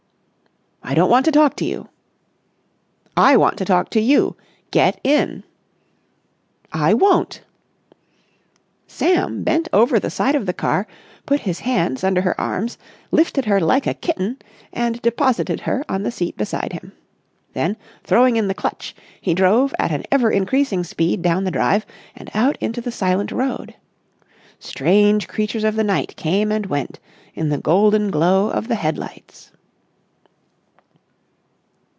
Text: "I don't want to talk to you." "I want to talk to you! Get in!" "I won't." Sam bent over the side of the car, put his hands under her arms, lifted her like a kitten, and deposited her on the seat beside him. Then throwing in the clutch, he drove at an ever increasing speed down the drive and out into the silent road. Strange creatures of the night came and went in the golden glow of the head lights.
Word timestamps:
"I 0.83 0.95
don't 0.95 1.11
want 1.11 1.23
to 1.25 1.31
talk 1.31 1.55
to 1.57 1.63
you." 1.65 1.87
"I 3.15 3.37
want 3.37 3.57
to 3.59 3.65
talk 3.65 3.89
to 3.91 4.01
you! 4.01 4.35
Get 4.71 4.99
in!" 5.05 5.45
"I 6.73 6.93
won't." 6.93 7.43
Sam 8.87 9.43
bent 9.43 9.69
over 9.71 9.99
the 9.99 10.09
side 10.09 10.35
of 10.35 10.47
the 10.47 10.53
car, 10.53 10.87
put 11.25 11.41
his 11.41 11.59
hands 11.61 12.03
under 12.03 12.19
her 12.23 12.41
arms, 12.41 12.77
lifted 13.09 13.45
her 13.45 13.61
like 13.61 13.87
a 13.87 13.93
kitten, 13.93 14.37
and 14.73 15.01
deposited 15.01 15.61
her 15.61 15.85
on 15.87 16.03
the 16.03 16.11
seat 16.11 16.35
beside 16.35 16.73
him. 16.73 16.91
Then 17.53 17.77
throwing 18.03 18.35
in 18.35 18.49
the 18.49 18.55
clutch, 18.55 18.93
he 19.21 19.33
drove 19.33 19.73
at 19.79 19.91
an 19.91 20.03
ever 20.11 20.29
increasing 20.29 20.83
speed 20.83 21.21
down 21.21 21.45
the 21.45 21.51
drive 21.51 21.85
and 22.17 22.29
out 22.33 22.57
into 22.59 22.81
the 22.81 22.91
silent 22.91 23.31
road. 23.31 23.75
Strange 24.59 25.29
creatures 25.29 25.63
of 25.63 25.77
the 25.77 25.85
night 25.85 26.17
came 26.17 26.51
and 26.51 26.65
went 26.65 26.99
in 27.33 27.47
the 27.47 27.59
golden 27.61 28.11
glow 28.11 28.49
of 28.49 28.67
the 28.67 28.75
head 28.75 28.97
lights. 28.97 29.51